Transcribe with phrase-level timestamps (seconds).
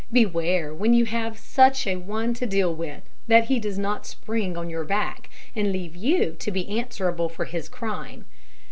[0.11, 4.57] Beware, when you have such an one to deal with, that he does not spring
[4.57, 8.25] on your back, and leave you to be answerable for his crime.